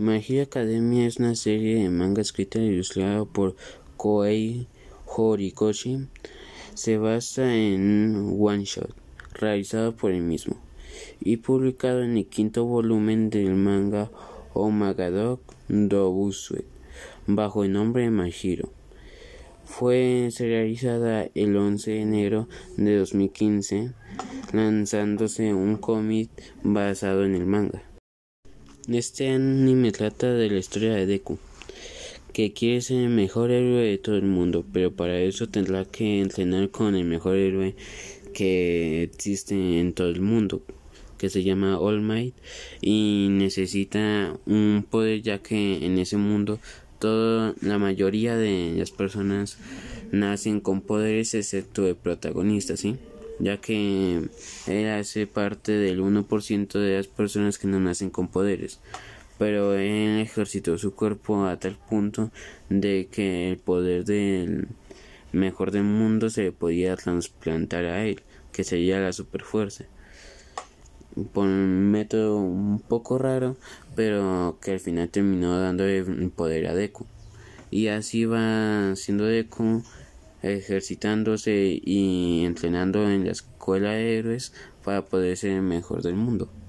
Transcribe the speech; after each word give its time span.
My 0.00 0.22
Academia 0.40 1.08
es 1.08 1.16
una 1.16 1.34
serie 1.34 1.82
de 1.82 1.90
manga 1.90 2.22
escrita 2.22 2.60
e 2.60 2.66
ilustrada 2.66 3.24
por 3.24 3.56
Koei 3.96 4.68
Horikoshi. 5.06 6.06
Se 6.74 6.98
basa 6.98 7.52
en 7.56 8.36
one 8.38 8.62
shot 8.62 8.94
realizado 9.34 9.96
por 9.96 10.12
él 10.12 10.22
mismo 10.22 10.56
y 11.18 11.38
publicado 11.38 12.04
en 12.04 12.16
el 12.16 12.26
quinto 12.26 12.64
volumen 12.64 13.28
del 13.28 13.56
manga 13.56 14.08
Omagadok 14.54 15.40
Dobusue 15.66 16.64
bajo 17.26 17.64
el 17.64 17.72
nombre 17.72 18.04
de 18.04 18.10
Mahiro. 18.10 18.70
Fue 19.64 20.28
realizada 20.38 21.28
el 21.34 21.56
11 21.56 21.90
de 21.90 22.00
enero 22.02 22.48
de 22.76 22.98
2015 22.98 23.94
lanzándose 24.52 25.52
un 25.52 25.76
cómic 25.76 26.30
basado 26.62 27.24
en 27.24 27.34
el 27.34 27.46
manga. 27.46 27.87
Este 28.90 29.28
anime 29.28 29.92
trata 29.92 30.32
de 30.32 30.48
la 30.48 30.56
historia 30.56 30.94
de 30.94 31.04
Deku, 31.04 31.38
que 32.32 32.54
quiere 32.54 32.80
ser 32.80 33.02
el 33.02 33.10
mejor 33.10 33.50
héroe 33.50 33.82
de 33.82 33.98
todo 33.98 34.16
el 34.16 34.24
mundo, 34.24 34.64
pero 34.72 34.90
para 34.90 35.20
eso 35.20 35.46
tendrá 35.46 35.84
que 35.84 36.22
entrenar 36.22 36.70
con 36.70 36.94
el 36.94 37.04
mejor 37.04 37.36
héroe 37.36 37.76
que 38.32 39.02
existe 39.02 39.78
en 39.78 39.92
todo 39.92 40.08
el 40.08 40.22
mundo, 40.22 40.62
que 41.18 41.28
se 41.28 41.42
llama 41.42 41.78
All 41.78 42.00
Might, 42.00 42.34
y 42.80 43.28
necesita 43.30 44.34
un 44.46 44.86
poder 44.88 45.20
ya 45.20 45.42
que 45.42 45.84
en 45.84 45.98
ese 45.98 46.16
mundo 46.16 46.58
la 47.60 47.78
mayoría 47.78 48.38
de 48.38 48.72
las 48.74 48.90
personas 48.90 49.58
nacen 50.12 50.60
con 50.60 50.80
poderes 50.80 51.34
excepto 51.34 51.86
el 51.86 51.94
protagonista, 51.94 52.74
¿sí? 52.78 52.96
Ya 53.38 53.58
que 53.58 54.28
él 54.66 54.88
hace 54.88 55.26
parte 55.26 55.72
del 55.72 56.00
1% 56.00 56.78
de 56.78 56.96
las 56.96 57.06
personas 57.06 57.58
que 57.58 57.68
no 57.68 57.80
nacen 57.80 58.10
con 58.10 58.28
poderes, 58.28 58.80
pero 59.38 59.74
él 59.74 60.20
ejercitó 60.20 60.78
su 60.78 60.94
cuerpo 60.94 61.46
a 61.46 61.58
tal 61.58 61.76
punto 61.88 62.30
de 62.68 63.08
que 63.10 63.50
el 63.50 63.58
poder 63.58 64.04
del 64.04 64.68
mejor 65.32 65.70
del 65.70 65.84
mundo 65.84 66.30
se 66.30 66.52
podía 66.52 66.96
trasplantar 66.96 67.84
a 67.84 68.04
él, 68.04 68.22
que 68.52 68.64
sería 68.64 69.00
la 69.00 69.12
superfuerza. 69.12 69.84
Por 71.32 71.46
un 71.46 71.90
método 71.90 72.36
un 72.36 72.80
poco 72.80 73.18
raro, 73.18 73.56
pero 73.96 74.58
que 74.62 74.72
al 74.72 74.80
final 74.80 75.08
terminó 75.08 75.58
dando 75.58 75.84
el 75.84 76.30
poder 76.30 76.68
a 76.68 76.74
Deku. 76.74 77.06
Y 77.70 77.88
así 77.88 78.24
va 78.24 78.94
siendo 78.94 79.24
Deku 79.24 79.82
ejercitándose 80.42 81.80
y 81.82 82.44
entrenando 82.44 83.08
en 83.10 83.24
la 83.24 83.32
escuela 83.32 83.90
de 83.92 84.18
héroes 84.18 84.52
para 84.84 85.04
poder 85.04 85.36
ser 85.36 85.52
el 85.52 85.62
mejor 85.62 86.02
del 86.02 86.14
mundo. 86.14 86.50